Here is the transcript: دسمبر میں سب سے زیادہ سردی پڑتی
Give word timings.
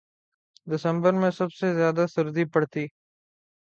دسمبر 0.67 1.13
میں 1.13 1.31
سب 1.31 1.53
سے 1.53 1.73
زیادہ 1.73 2.05
سردی 2.15 2.45
پڑتی 2.45 2.85